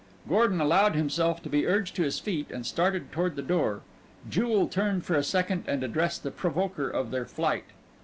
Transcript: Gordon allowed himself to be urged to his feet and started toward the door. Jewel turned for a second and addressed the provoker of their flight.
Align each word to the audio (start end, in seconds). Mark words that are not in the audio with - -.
Gordon 0.27 0.59
allowed 0.59 0.95
himself 0.95 1.43
to 1.43 1.49
be 1.49 1.67
urged 1.67 1.95
to 1.97 2.01
his 2.01 2.17
feet 2.19 2.49
and 2.49 2.65
started 2.65 3.11
toward 3.11 3.35
the 3.35 3.43
door. 3.43 3.81
Jewel 4.27 4.67
turned 4.67 5.05
for 5.05 5.13
a 5.13 5.21
second 5.23 5.65
and 5.67 5.83
addressed 5.83 6.23
the 6.23 6.31
provoker 6.31 6.89
of 6.89 7.11
their 7.11 7.25
flight. 7.27 7.65